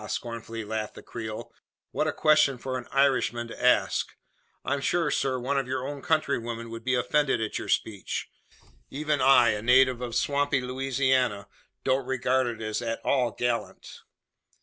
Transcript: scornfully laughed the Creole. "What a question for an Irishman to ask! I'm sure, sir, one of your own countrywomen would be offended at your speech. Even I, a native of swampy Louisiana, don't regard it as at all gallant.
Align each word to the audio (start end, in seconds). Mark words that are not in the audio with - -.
scornfully 0.07 0.65
laughed 0.65 0.95
the 0.95 1.03
Creole. 1.03 1.53
"What 1.91 2.07
a 2.07 2.11
question 2.11 2.57
for 2.57 2.75
an 2.75 2.87
Irishman 2.91 3.47
to 3.49 3.63
ask! 3.63 4.15
I'm 4.65 4.81
sure, 4.81 5.11
sir, 5.11 5.37
one 5.37 5.59
of 5.59 5.67
your 5.67 5.87
own 5.87 6.01
countrywomen 6.01 6.71
would 6.71 6.83
be 6.83 6.95
offended 6.95 7.39
at 7.39 7.59
your 7.59 7.69
speech. 7.69 8.27
Even 8.89 9.21
I, 9.21 9.49
a 9.49 9.61
native 9.61 10.01
of 10.01 10.15
swampy 10.15 10.59
Louisiana, 10.59 11.47
don't 11.83 12.07
regard 12.07 12.47
it 12.47 12.63
as 12.63 12.81
at 12.81 12.99
all 13.05 13.29
gallant. 13.29 13.99